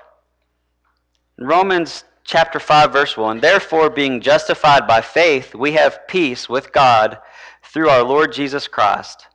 Romans 1.39 2.05
chapter 2.25 2.61
5, 2.61 2.93
verse 2.93 3.17
1 3.17 3.41
Therefore, 3.41 3.91
being 3.91 4.21
justified 4.21 4.87
by 4.87 5.01
faith, 5.01 5.55
we 5.55 5.73
have 5.73 6.07
peace 6.07 6.49
with 6.49 6.73
God 6.73 7.19
through 7.65 7.89
our 7.89 8.05
Lord 8.05 8.33
Jesus 8.33 8.69
Christ. 8.69 9.27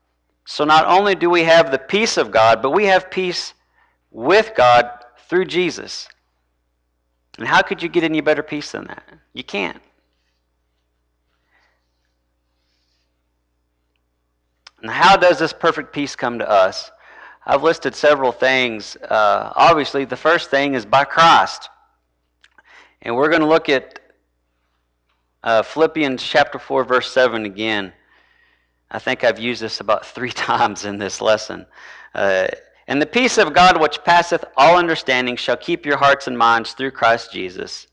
So 0.45 0.63
not 0.63 0.85
only 0.85 1.13
do 1.15 1.29
we 1.29 1.43
have 1.43 1.71
the 1.71 1.79
peace 1.79 2.17
of 2.17 2.31
God, 2.31 2.61
but 2.61 2.71
we 2.71 2.85
have 2.85 3.11
peace 3.11 3.53
with 4.11 4.53
God 4.55 4.89
through 5.27 5.45
Jesus. 5.45 6.07
And 7.37 7.47
how 7.47 7.61
could 7.61 7.83
you 7.83 7.89
get 7.89 8.03
any 8.03 8.21
better 8.21 8.43
peace 8.43 8.71
than 8.71 8.85
that? 8.85 9.03
You 9.33 9.43
can't. 9.43 9.81
And 14.85 14.93
how 14.93 15.17
does 15.17 15.39
this 15.39 15.51
perfect 15.51 15.91
peace 15.91 16.15
come 16.15 16.37
to 16.37 16.47
us? 16.47 16.91
I've 17.43 17.63
listed 17.63 17.95
several 17.95 18.31
things. 18.31 18.95
Uh, 18.97 19.51
obviously, 19.55 20.05
the 20.05 20.15
first 20.15 20.51
thing 20.51 20.75
is 20.75 20.85
by 20.85 21.05
Christ. 21.05 21.69
And 23.01 23.15
we're 23.15 23.29
going 23.29 23.41
to 23.41 23.47
look 23.47 23.67
at 23.67 23.99
uh, 25.43 25.63
Philippians 25.63 26.21
chapter 26.21 26.59
4, 26.59 26.83
verse 26.83 27.11
7 27.11 27.45
again. 27.45 27.93
I 28.91 28.99
think 28.99 29.23
I've 29.23 29.39
used 29.39 29.59
this 29.59 29.79
about 29.79 30.05
three 30.15 30.31
times 30.31 30.85
in 30.85 30.99
this 30.99 31.19
lesson. 31.19 31.65
Uh, 32.13 32.45
and 32.87 33.01
the 33.01 33.07
peace 33.07 33.39
of 33.39 33.55
God, 33.55 33.81
which 33.81 34.03
passeth 34.03 34.45
all 34.55 34.77
understanding, 34.77 35.35
shall 35.35 35.57
keep 35.57 35.83
your 35.83 35.97
hearts 35.97 36.27
and 36.27 36.37
minds 36.37 36.73
through 36.73 36.91
Christ 36.91 37.33
Jesus. 37.33 37.87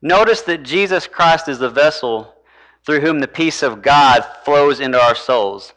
Notice 0.00 0.40
that 0.40 0.62
Jesus 0.62 1.06
Christ 1.06 1.46
is 1.46 1.58
the 1.58 1.68
vessel 1.68 2.34
through 2.86 3.00
whom 3.00 3.18
the 3.18 3.28
peace 3.28 3.62
of 3.62 3.82
God 3.82 4.24
flows 4.46 4.80
into 4.80 4.98
our 4.98 5.14
souls. 5.14 5.74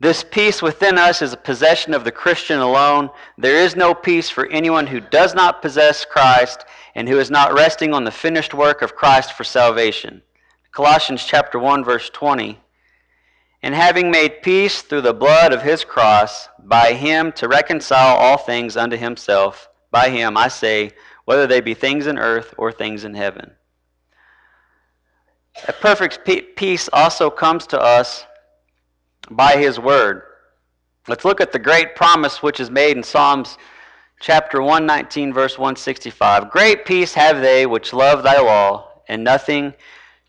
This 0.00 0.24
peace 0.24 0.62
within 0.62 0.96
us 0.96 1.20
is 1.20 1.34
a 1.34 1.36
possession 1.36 1.92
of 1.92 2.04
the 2.04 2.10
Christian 2.10 2.58
alone. 2.58 3.10
There 3.36 3.62
is 3.62 3.76
no 3.76 3.92
peace 3.92 4.30
for 4.30 4.46
anyone 4.46 4.86
who 4.86 4.98
does 4.98 5.34
not 5.34 5.60
possess 5.60 6.06
Christ 6.06 6.64
and 6.94 7.06
who 7.06 7.18
is 7.18 7.30
not 7.30 7.52
resting 7.52 7.92
on 7.92 8.04
the 8.04 8.10
finished 8.10 8.54
work 8.54 8.80
of 8.80 8.96
Christ 8.96 9.34
for 9.34 9.44
salvation. 9.44 10.22
Colossians 10.72 11.24
chapter 11.26 11.58
1 11.58 11.84
verse 11.84 12.08
20. 12.08 12.58
And 13.62 13.74
having 13.74 14.10
made 14.10 14.40
peace 14.40 14.80
through 14.80 15.02
the 15.02 15.12
blood 15.12 15.52
of 15.52 15.60
his 15.60 15.84
cross, 15.84 16.48
by 16.58 16.94
him 16.94 17.30
to 17.32 17.46
reconcile 17.46 18.16
all 18.16 18.38
things 18.38 18.78
unto 18.78 18.96
himself, 18.96 19.68
by 19.90 20.08
him, 20.08 20.34
I 20.34 20.48
say, 20.48 20.92
whether 21.26 21.46
they 21.46 21.60
be 21.60 21.74
things 21.74 22.06
in 22.06 22.18
earth 22.18 22.54
or 22.56 22.72
things 22.72 23.04
in 23.04 23.12
heaven. 23.12 23.52
A 25.68 25.74
perfect 25.74 26.24
peace 26.56 26.88
also 26.90 27.28
comes 27.28 27.66
to 27.66 27.78
us 27.78 28.24
by 29.30 29.56
his 29.56 29.78
word. 29.78 30.22
Let's 31.08 31.24
look 31.24 31.40
at 31.40 31.52
the 31.52 31.58
great 31.58 31.94
promise 31.96 32.42
which 32.42 32.60
is 32.60 32.70
made 32.70 32.96
in 32.96 33.02
Psalms 33.02 33.56
chapter 34.20 34.60
119, 34.60 35.32
verse 35.32 35.58
165. 35.58 36.50
Great 36.50 36.84
peace 36.84 37.14
have 37.14 37.40
they 37.40 37.66
which 37.66 37.92
love 37.92 38.22
thy 38.22 38.38
law, 38.40 38.88
and 39.08 39.24
nothing 39.24 39.74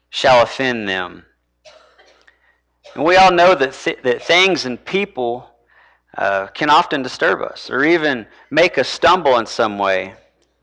shall 0.09 0.41
offend 0.41 0.87
them. 0.87 1.25
And 2.95 3.03
we 3.03 3.15
all 3.15 3.31
know 3.31 3.55
that, 3.55 3.73
th- 3.73 4.01
that 4.03 4.23
things 4.23 4.65
and 4.65 4.83
people 4.83 5.49
uh, 6.17 6.47
can 6.47 6.69
often 6.69 7.01
disturb 7.01 7.41
us 7.41 7.69
or 7.69 7.83
even 7.83 8.27
make 8.49 8.77
us 8.77 8.87
stumble 8.87 9.37
in 9.37 9.45
some 9.45 9.77
way. 9.77 10.13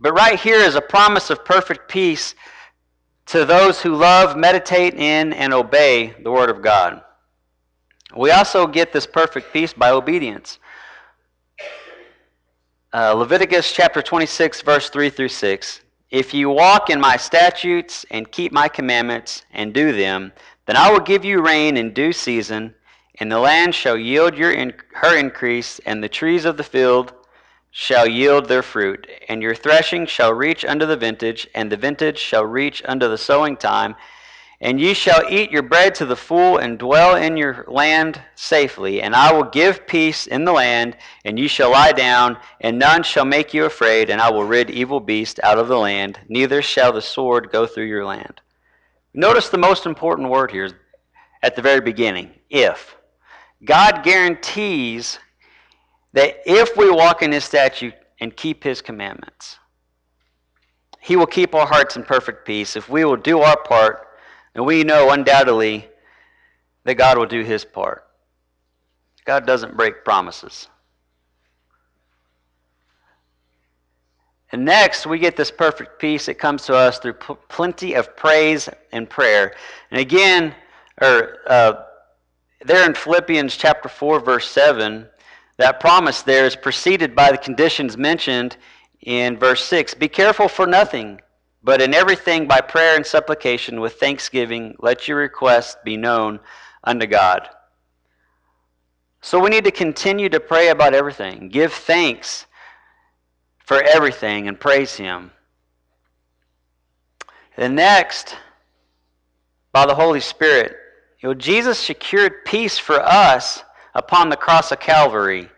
But 0.01 0.13
right 0.13 0.39
here 0.39 0.59
is 0.59 0.75
a 0.75 0.81
promise 0.81 1.31
of 1.31 1.45
perfect 1.45 1.89
peace 1.89 2.35
to 3.27 3.45
those 3.45 3.81
who 3.81 3.95
love, 3.95 4.37
meditate 4.37 4.95
in, 4.95 5.33
and 5.33 5.53
obey 5.53 6.15
the 6.23 6.31
Word 6.31 6.51
of 6.51 6.63
God. 6.63 7.03
We 8.17 8.31
also 8.31 8.67
get 8.67 8.93
this 8.93 9.07
perfect 9.07 9.53
peace 9.53 9.73
by 9.73 9.91
obedience. 9.91 10.59
Uh, 12.93 13.13
Leviticus 13.13 13.73
chapter 13.73 14.01
26, 14.01 14.63
verse 14.63 14.89
3 14.89 15.11
through 15.11 15.29
6. 15.29 15.81
If 16.11 16.33
you 16.33 16.49
walk 16.49 16.89
in 16.89 16.99
my 17.01 17.19
statutes 17.19 18.07
and 18.11 18.33
keep 18.33 18.51
my 18.51 18.67
commandments 18.67 19.45
and 19.53 19.75
do 19.75 19.93
them, 19.93 20.33
then 20.65 20.77
I 20.77 20.91
will 20.91 21.01
give 21.01 21.23
you 21.23 21.43
rain 21.45 21.77
in 21.77 21.93
due 21.93 22.15
season, 22.15 22.75
and 23.21 23.31
the 23.31 23.39
land 23.39 23.75
shall 23.75 23.99
yield 23.99 24.39
your 24.39 24.53
in- 24.53 24.73
her 24.95 25.15
increase, 25.15 25.79
and 25.81 26.03
the 26.03 26.09
trees 26.09 26.47
of 26.47 26.57
the 26.57 26.65
field 26.65 27.13
shall 27.71 28.09
yield 28.09 28.49
their 28.49 28.63
fruit. 28.63 29.07
And 29.29 29.43
your 29.43 29.55
threshing 29.55 30.07
shall 30.07 30.33
reach 30.33 30.65
unto 30.65 30.87
the 30.87 30.97
vintage, 30.97 31.47
and 31.55 31.71
the 31.71 31.77
vintage 31.77 32.19
shall 32.19 32.47
reach 32.47 32.83
unto 32.87 33.07
the 33.07 33.19
sowing 33.19 33.59
time, 33.59 33.97
and 34.61 34.81
ye 34.81 34.93
shall 34.93 35.23
eat 35.29 35.53
your 35.53 35.63
bread 35.63 35.95
to 35.95 36.05
the 36.05 36.17
full, 36.17 36.59
and 36.59 36.79
dwell 36.79 37.15
in 37.15 37.37
your 37.37 37.65
land 37.69 38.21
safely. 38.35 39.01
And 39.01 39.15
I 39.15 39.33
will 39.33 39.45
give 39.45 39.87
peace 39.87 40.27
in 40.27 40.45
the 40.45 40.53
land, 40.53 40.97
and 41.25 41.39
ye 41.39 41.47
shall 41.47 41.71
lie 41.71 41.93
down, 41.93 42.39
and 42.61 42.77
none 42.77 43.05
shall 43.05 43.25
make 43.25 43.55
you 43.55 43.67
afraid. 43.67 44.11
And 44.11 44.21
I 44.21 44.31
will 44.31 44.45
rid 44.45 44.69
evil 44.69 44.99
beasts 44.99 45.39
out 45.45 45.59
of 45.59 45.69
the 45.69 45.79
land, 45.79 46.19
neither 46.29 46.61
shall 46.61 46.93
the 46.93 47.03
sword 47.03 47.51
go 47.53 47.67
through 47.67 47.87
your 47.87 48.05
land. 48.05 48.41
Notice 49.15 49.49
the 49.49 49.59
most 49.59 49.87
important 49.87 50.29
word 50.29 50.51
here 50.51 50.71
at 51.43 51.55
the 51.55 51.63
very 51.63 51.81
beginning 51.81 52.31
if. 52.51 52.97
God 53.65 54.03
guarantees 54.03 55.21
that 56.15 56.39
if 56.47 56.77
we 56.77 56.91
walk 56.91 57.23
in 57.23 57.31
his 57.31 57.45
statute 57.45 57.95
and 58.21 58.37
keep 58.37 58.65
his 58.65 58.83
commandments, 58.83 59.59
he 61.01 61.15
will 61.15 61.27
keep 61.27 61.55
our 61.55 61.67
hearts 61.67 61.97
in 61.97 62.03
perfect 62.03 62.45
peace 62.45 62.75
if 62.75 62.89
we 62.89 63.05
will 63.05 63.17
do 63.17 63.41
our 63.41 63.57
part 63.63 64.08
and 64.59 64.67
we 64.67 64.83
know 64.83 65.13
undoubtedly 65.13 65.87
that 66.83 66.97
God 66.97 67.17
will 67.17 67.27
do 67.27 67.45
his 67.45 67.65
part. 67.65 68.09
God 69.25 69.47
doesn't 69.47 69.77
break 69.77 70.05
promises. 70.05 70.67
And 74.51 74.65
next, 74.65 75.07
we 75.07 75.21
get 75.21 75.37
this 75.37 75.53
perfect 75.53 76.01
peace. 76.01 76.27
that 76.27 76.41
comes 76.41 76.67
to 76.67 76.75
us 76.75 76.99
through 76.99 77.13
p- 77.13 77.37
plenty 77.49 77.95
of 77.95 78.17
praise 78.17 78.69
and 78.91 79.09
prayer. 79.09 79.55
And 79.93 80.01
again, 80.01 80.53
or 81.01 81.37
uh, 81.47 81.85
there 82.65 82.85
in 82.85 82.95
Philippians 82.95 83.57
chapter 83.57 83.89
4, 83.89 84.19
verse 84.19 84.49
7, 84.49 85.07
that 85.59 85.79
promise 85.79 86.23
there 86.23 86.47
is 86.47 86.57
preceded 86.57 87.15
by 87.15 87.31
the 87.31 87.39
conditions 87.39 87.97
mentioned 87.97 88.57
in 89.03 89.39
verse 89.39 89.65
6. 89.67 89.95
Be 89.95 90.09
careful 90.09 90.49
for 90.49 90.67
nothing 90.67 91.21
but 91.63 91.81
in 91.83 91.95
everything 91.95 92.47
by 92.47 92.61
prayer 92.61 92.97
and 92.97 93.05
supplication 93.05 93.81
with 93.81 93.95
thanksgiving, 93.95 94.77
let 94.79 95.09
your 95.09 95.19
requests 95.19 95.77
be 95.85 95.97
known 95.97 96.41
unto 96.85 97.07
God. 97.07 97.49
So 99.21 99.41
we 99.41 99.51
need 99.51 99.65
to 99.65 99.71
continue 99.71 100.29
to 100.29 100.41
pray 100.41 100.69
about 100.69 100.95
everything. 100.95 101.49
Give 101.49 101.73
thanks 101.73 102.47
for 103.59 103.83
everything 103.83 104.49
and 104.49 104.59
praise 104.59 104.95
Him. 104.95 105.33
The 107.57 107.69
next, 107.69 108.37
by 109.73 109.85
the 109.85 109.95
Holy 109.95 110.21
Spirit, 110.21 110.77
you 111.21 111.29
know, 111.29 111.35
Jesus 111.35 111.79
secured 111.79 112.45
peace 112.45 112.79
for 112.79 113.01
us 113.01 113.65
upon 113.95 114.29
the 114.29 114.37
cross 114.37 114.71
of 114.71 114.79
Calvary. 114.79 115.51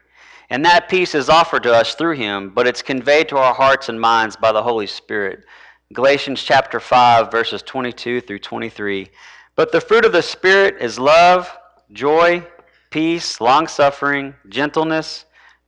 And 0.48 0.64
that 0.64 0.88
peace 0.88 1.14
is 1.14 1.28
offered 1.28 1.62
to 1.64 1.74
us 1.74 1.94
through 1.94 2.16
Him, 2.16 2.50
but 2.54 2.66
it's 2.66 2.82
conveyed 2.82 3.28
to 3.28 3.36
our 3.36 3.54
hearts 3.54 3.90
and 3.90 4.00
minds 4.00 4.34
by 4.34 4.50
the 4.50 4.62
Holy 4.62 4.86
Spirit. 4.86 5.44
Galatians 5.92 6.44
chapter 6.44 6.78
5, 6.78 7.32
verses 7.32 7.62
22 7.62 8.20
through 8.20 8.38
23. 8.38 9.08
But 9.56 9.72
the 9.72 9.80
fruit 9.80 10.04
of 10.04 10.12
the 10.12 10.22
Spirit 10.22 10.76
is 10.80 11.00
love, 11.00 11.50
joy, 11.92 12.46
peace, 12.90 13.40
long 13.40 13.66
suffering, 13.66 14.34
gentleness, 14.48 15.24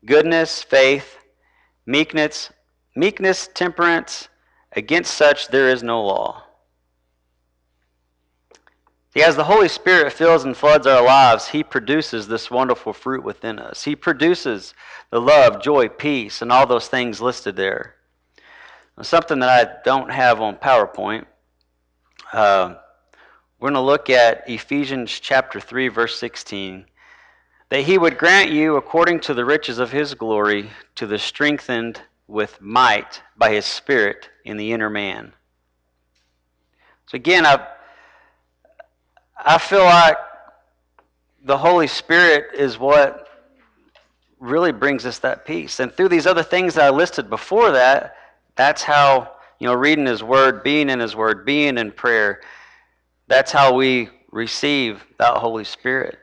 goodness, 0.06 0.62
faith, 0.62 1.18
meekness, 1.86 2.52
meekness, 2.94 3.48
temperance. 3.52 4.28
Against 4.76 5.14
such 5.14 5.48
there 5.48 5.68
is 5.68 5.82
no 5.82 6.00
law. 6.00 6.44
See, 9.14 9.24
as 9.24 9.34
the 9.34 9.44
Holy 9.44 9.68
Spirit 9.68 10.12
fills 10.12 10.44
and 10.44 10.56
floods 10.56 10.86
our 10.86 11.04
lives, 11.04 11.48
He 11.48 11.64
produces 11.64 12.28
this 12.28 12.48
wonderful 12.48 12.92
fruit 12.92 13.24
within 13.24 13.58
us. 13.58 13.82
He 13.82 13.96
produces 13.96 14.72
the 15.10 15.20
love, 15.20 15.60
joy, 15.60 15.88
peace, 15.88 16.42
and 16.42 16.52
all 16.52 16.66
those 16.66 16.86
things 16.86 17.20
listed 17.20 17.56
there. 17.56 17.96
Something 19.00 19.38
that 19.38 19.48
I 19.48 19.82
don't 19.84 20.10
have 20.10 20.40
on 20.40 20.56
PowerPoint. 20.56 21.24
Uh, 22.32 22.74
we're 23.58 23.70
going 23.70 23.74
to 23.74 23.80
look 23.80 24.10
at 24.10 24.48
Ephesians 24.48 25.10
chapter 25.18 25.60
3, 25.60 25.88
verse 25.88 26.18
16. 26.18 26.84
That 27.70 27.80
he 27.80 27.96
would 27.96 28.18
grant 28.18 28.50
you, 28.50 28.76
according 28.76 29.20
to 29.20 29.34
the 29.34 29.46
riches 29.46 29.78
of 29.78 29.90
his 29.90 30.14
glory, 30.14 30.70
to 30.96 31.06
the 31.06 31.18
strengthened 31.18 32.02
with 32.28 32.60
might 32.60 33.22
by 33.36 33.50
his 33.50 33.64
Spirit 33.64 34.28
in 34.44 34.58
the 34.58 34.72
inner 34.72 34.90
man. 34.90 35.32
So 37.06 37.16
again, 37.16 37.46
I, 37.46 37.66
I 39.38 39.58
feel 39.58 39.84
like 39.84 40.18
the 41.44 41.58
Holy 41.58 41.86
Spirit 41.86 42.54
is 42.54 42.78
what 42.78 43.26
really 44.38 44.72
brings 44.72 45.06
us 45.06 45.18
that 45.20 45.46
peace. 45.46 45.80
And 45.80 45.92
through 45.92 46.10
these 46.10 46.26
other 46.26 46.42
things 46.42 46.74
that 46.74 46.84
I 46.84 46.90
listed 46.90 47.30
before 47.30 47.72
that, 47.72 48.16
that's 48.56 48.82
how, 48.82 49.32
you 49.58 49.66
know, 49.66 49.74
reading 49.74 50.06
His 50.06 50.22
Word, 50.22 50.62
being 50.62 50.90
in 50.90 51.00
His 51.00 51.16
Word, 51.16 51.44
being 51.44 51.78
in 51.78 51.92
prayer, 51.92 52.40
that's 53.28 53.52
how 53.52 53.74
we 53.74 54.08
receive 54.30 55.04
that 55.18 55.36
Holy 55.36 55.64
Spirit. 55.64 56.18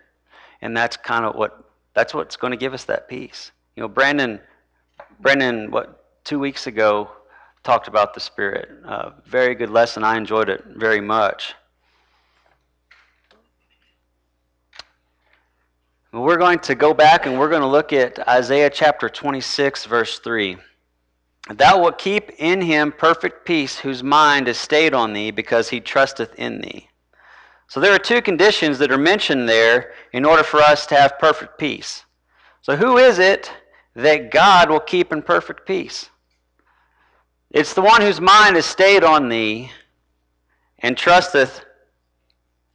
And 0.61 0.75
that's 0.75 0.97
kind 0.97 1.25
of 1.25 1.35
what, 1.35 1.63
that's 1.93 2.13
what's 2.13 2.35
going 2.35 2.51
to 2.51 2.57
give 2.57 2.73
us 2.73 2.83
that 2.85 3.07
peace. 3.07 3.51
You 3.75 3.81
know, 3.81 3.87
Brandon, 3.87 4.39
Brandon, 5.19 5.71
what, 5.71 6.23
two 6.23 6.39
weeks 6.39 6.67
ago 6.67 7.09
talked 7.63 7.87
about 7.87 8.13
the 8.13 8.19
Spirit. 8.19 8.69
Uh, 8.85 9.11
very 9.25 9.55
good 9.55 9.69
lesson. 9.69 10.03
I 10.03 10.17
enjoyed 10.17 10.49
it 10.49 10.63
very 10.75 11.01
much. 11.01 11.55
We're 16.11 16.37
going 16.37 16.59
to 16.59 16.73
go 16.73 16.93
back 16.93 17.27
and 17.27 17.37
we're 17.39 17.49
going 17.49 17.61
to 17.61 17.67
look 17.67 17.93
at 17.93 18.27
Isaiah 18.27 18.69
chapter 18.69 19.09
26, 19.09 19.85
verse 19.85 20.17
3. 20.19 20.57
Thou 21.49 21.81
wilt 21.81 21.97
keep 21.97 22.29
in 22.37 22.61
him 22.61 22.91
perfect 22.91 23.45
peace, 23.45 23.79
whose 23.79 24.03
mind 24.03 24.47
is 24.47 24.57
stayed 24.57 24.93
on 24.93 25.13
thee, 25.13 25.31
because 25.31 25.69
he 25.69 25.79
trusteth 25.79 26.35
in 26.35 26.61
thee. 26.61 26.89
So 27.67 27.79
there 27.79 27.93
are 27.93 27.99
two 27.99 28.21
conditions 28.21 28.77
that 28.79 28.91
are 28.91 28.97
mentioned 28.97 29.49
there 29.49 29.93
in 30.13 30.25
order 30.25 30.43
for 30.43 30.59
us 30.59 30.85
to 30.87 30.95
have 30.95 31.19
perfect 31.19 31.57
peace. 31.57 32.05
So 32.61 32.75
who 32.75 32.97
is 32.97 33.19
it 33.19 33.51
that 33.95 34.31
God 34.31 34.69
will 34.69 34.79
keep 34.79 35.11
in 35.11 35.21
perfect 35.21 35.65
peace? 35.67 36.09
It's 37.51 37.73
the 37.73 37.81
one 37.81 38.01
whose 38.01 38.21
mind 38.21 38.57
is 38.57 38.65
stayed 38.65 39.03
on 39.03 39.29
thee 39.29 39.71
and 40.79 40.95
trusteth 40.97 41.65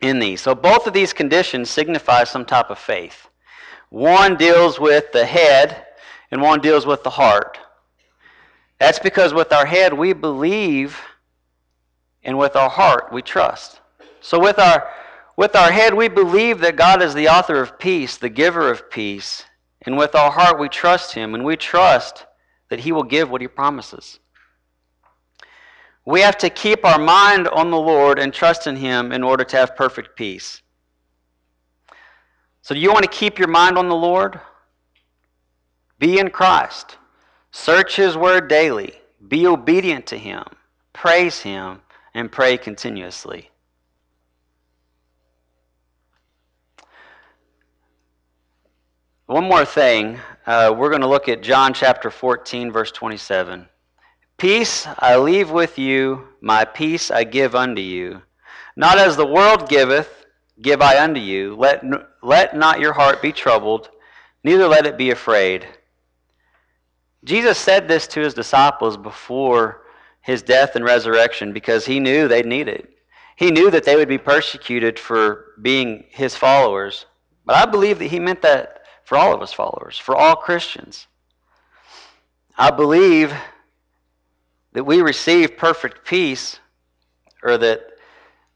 in 0.01 0.19
thee. 0.19 0.37
So 0.37 0.55
both 0.55 0.87
of 0.87 0.93
these 0.93 1.13
conditions 1.13 1.71
signify 1.71 2.25
some 2.25 2.45
type 2.45 2.71
of 2.71 2.79
faith. 2.79 3.29
One 3.91 4.37
deals 4.37 4.81
with 4.81 5.13
the 5.13 5.25
head, 5.25 5.87
and 6.31 6.43
one 6.43 6.61
deals 6.61 6.87
with 6.87 7.05
the 7.05 7.11
heart. 7.11 7.59
That's 8.85 8.99
because 8.99 9.33
with 9.33 9.51
our 9.51 9.65
head 9.65 9.95
we 9.95 10.13
believe, 10.13 11.01
and 12.23 12.37
with 12.37 12.55
our 12.55 12.69
heart 12.69 13.11
we 13.11 13.23
trust. 13.23 13.81
So 14.21 14.39
with 14.39 14.59
our 14.59 14.87
with 15.39 15.57
our 15.57 15.73
head 15.73 15.95
we 15.95 16.09
believe 16.09 16.61
that 16.61 16.77
God 16.77 17.01
is 17.01 17.15
the 17.15 17.31
author 17.31 17.63
of 17.63 17.79
peace, 17.79 18.19
the 18.19 18.29
giver 18.29 18.71
of 18.71 18.91
peace, 18.91 19.43
and 19.87 19.97
with 19.97 20.15
our 20.15 20.31
heart 20.31 20.61
we 20.61 20.69
trust 20.69 21.15
him 21.15 21.35
and 21.35 21.47
we 21.47 21.57
trust 21.57 22.27
that 22.69 22.81
he 22.81 22.93
will 22.93 23.05
give 23.05 23.31
what 23.31 23.41
he 23.41 23.49
promises. 23.49 24.21
We 26.05 26.21
have 26.21 26.37
to 26.37 26.51
keep 26.51 26.85
our 26.85 26.99
mind 26.99 27.49
on 27.49 27.71
the 27.71 27.81
Lord 27.81 28.19
and 28.19 28.35
trust 28.35 28.67
in 28.67 28.77
him 28.77 29.13
in 29.13 29.23
order 29.23 29.45
to 29.45 29.57
have 29.57 29.77
perfect 29.77 30.15
peace. 30.15 30.61
So 32.61 32.75
do 32.75 32.81
you 32.83 32.93
want 32.93 33.05
to 33.05 33.19
keep 33.19 33.39
your 33.39 33.49
mind 33.49 33.79
on 33.79 33.89
the 33.89 33.97
Lord? 33.97 34.39
Be 35.99 36.19
in 36.19 36.29
Christ. 36.29 36.99
Search 37.57 37.95
his 37.95 38.17
word 38.17 38.49
daily. 38.49 38.95
Be 39.29 39.47
obedient 39.47 40.07
to 40.09 40.19
him. 40.19 40.43
Praise 40.93 41.41
him 41.41 41.83
and 42.13 42.31
pray 42.31 42.59
continuously. 42.59 43.49
One 49.27 49.45
more 49.45 49.65
thing. 49.65 50.19
Uh, 50.45 50.75
we're 50.77 50.91
going 50.91 51.03
to 51.03 51.07
look 51.07 51.29
at 51.29 51.45
John 51.45 51.73
chapter 51.73 52.11
14, 52.11 52.73
verse 52.73 52.91
27. 52.91 53.69
Peace 54.37 54.89
I 54.99 55.17
leave 55.17 55.53
with 55.53 55.79
you, 55.79 56.27
my 56.41 56.65
peace 56.65 57.13
I 57.13 57.23
give 57.23 57.55
unto 57.55 57.81
you. 57.81 58.21
Not 58.77 58.99
as 58.99 59.17
the 59.17 59.27
world 59.27 59.69
giveth, 59.69 60.27
give 60.61 60.83
I 60.83 61.01
unto 61.03 61.21
you. 61.21 61.55
Let, 61.55 61.85
let 62.21 62.57
not 62.57 62.81
your 62.81 62.95
heart 62.95 63.23
be 63.23 63.31
troubled, 63.31 63.91
neither 64.43 64.67
let 64.67 64.87
it 64.87 64.99
be 64.99 65.13
afraid. 65.13 65.69
Jesus 67.25 67.59
said 67.59 67.89
this 67.89 68.07
to 68.09 68.21
his 68.21 68.35
disciples 68.35 68.97
before 68.97 69.83
his 70.21 70.43
death 70.43 70.77
and 70.77 70.85
resurrection 70.85 71.53
because 71.53 71.87
he 71.87 71.99
knew 72.01 72.29
they'd 72.29 72.47
need 72.47 72.69
it. 72.69 72.91
He 73.37 73.51
knew 73.51 73.71
that 73.71 73.85
they 73.85 73.97
would 73.97 74.09
be 74.09 74.19
persecuted 74.19 74.99
for 74.99 75.47
being 75.61 76.05
his 76.11 76.37
followers. 76.37 77.07
But 77.45 77.57
I 77.57 77.67
believe 77.67 77.99
that 77.99 78.07
he 78.07 78.21
meant 78.21 78.43
that 78.43 78.85
for 79.05 79.19
all 79.19 79.35
of 79.35 79.41
his 79.41 79.53
followers, 79.53 79.99
for 79.99 80.17
all 80.17 80.37
Christians. 80.37 81.07
I 82.57 82.71
believe 82.71 83.35
that 84.73 84.85
we 84.85 85.03
receive 85.03 85.57
perfect 85.57 86.07
peace, 86.07 86.59
or 87.43 87.59
that 87.59 87.81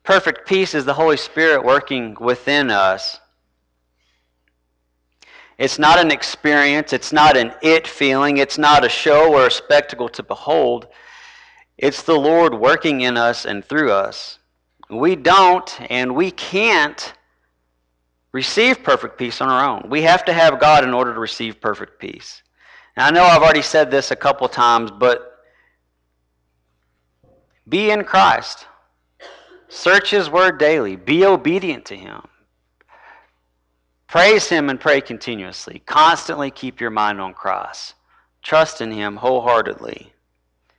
perfect 0.05 0.47
peace 0.47 0.75
is 0.75 0.85
the 0.85 0.95
Holy 0.95 1.17
Spirit 1.17 1.65
working 1.65 2.17
within 2.21 2.71
us. 2.71 3.21
It's 5.59 5.79
not 5.79 5.99
an 5.99 6.13
experience, 6.13 6.93
it's 6.93 7.13
not 7.13 7.37
an 7.37 7.53
it 7.63 7.87
feeling, 7.87 8.37
it's 8.37 8.59
not 8.59 8.85
a 8.85 8.89
show 8.89 9.35
or 9.35 9.47
a 9.47 9.51
spectacle 9.51 10.09
to 10.11 10.23
behold. 10.23 10.87
It's 11.77 12.03
the 12.03 12.19
Lord 12.19 12.55
working 12.55 13.01
in 13.01 13.17
us 13.17 13.45
and 13.45 13.65
through 13.65 13.91
us. 13.91 14.39
We 14.89 15.17
don't 15.17 15.81
and 15.91 16.15
we 16.15 16.31
can't 16.31 17.13
receive 18.33 18.85
perfect 18.85 19.19
peace 19.19 19.41
on 19.41 19.49
our 19.49 19.69
own. 19.69 19.91
We 19.91 20.03
have 20.03 20.25
to 20.27 20.33
have 20.33 20.61
God 20.61 20.85
in 20.85 20.95
order 20.95 21.13
to 21.13 21.21
receive 21.21 21.61
perfect 21.61 21.99
peace. 21.99 22.43
Now, 22.97 23.07
I 23.07 23.11
know 23.11 23.25
I've 23.25 23.43
already 23.43 23.63
said 23.63 23.91
this 23.91 24.11
a 24.11 24.17
couple 24.17 24.49
times, 24.49 24.91
but 24.91 25.41
be 27.69 27.91
in 27.91 28.05
Christ. 28.05 28.67
Search 29.69 30.11
His 30.11 30.31
Word 30.31 30.59
daily. 30.59 30.97
Be 30.97 31.25
obedient 31.25 31.85
to 31.87 31.97
Him. 31.97 32.23
Praise 34.09 34.49
Him 34.49 34.71
and 34.71 34.81
pray 34.81 35.03
continuously. 35.03 35.83
Constantly 35.85 36.51
keep 36.51 36.81
your 36.81 36.91
mind 36.91 37.21
on 37.21 37.35
Christ. 37.35 37.95
Trust 38.43 38.81
in 38.81 38.91
Him 38.91 39.17
wholeheartedly. 39.17 40.13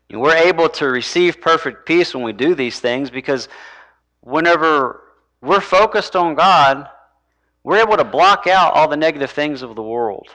And 0.10 0.20
we're 0.20 0.36
able 0.36 0.68
to 0.70 0.88
receive 0.88 1.40
perfect 1.40 1.86
peace 1.86 2.16
when 2.16 2.24
we 2.24 2.34
do 2.34 2.56
these 2.56 2.80
things 2.80 3.12
because 3.12 3.48
whenever 4.22 5.04
we're 5.42 5.62
focused 5.62 6.16
on 6.16 6.34
God, 6.34 6.90
we're 7.64 7.78
able 7.78 7.98
to 7.98 8.04
block 8.04 8.48
out 8.48 8.74
all 8.74 8.88
the 8.88 8.98
negative 8.98 9.30
things 9.30 9.62
of 9.62 9.76
the 9.76 9.84
world. 9.84 10.30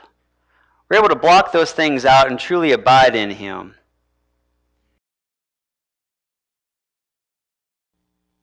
We're 0.89 0.99
able 0.99 1.09
to 1.09 1.17
block 1.17 1.51
those 1.51 1.73
things 1.73 2.05
out 2.05 2.31
and 2.31 2.39
truly 2.39 2.71
abide 2.71 3.17
in 3.17 3.31
Him. 3.31 3.75